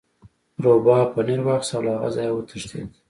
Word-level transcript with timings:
روباه 0.63 1.05
پنیر 1.13 1.39
واخیست 1.47 1.73
او 1.75 1.81
له 1.85 1.91
هغه 1.95 2.09
ځایه 2.15 2.31
وتښتید. 2.33 2.89